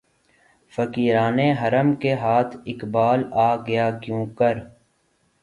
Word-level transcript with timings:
فقیران 0.73 1.39
حرم 1.59 1.89
کے 2.01 2.13
ہاتھ 2.23 2.57
اقبالؔ 2.65 3.21
آ 3.47 3.49
گیا 3.67 3.89
کیونکر 4.01 4.55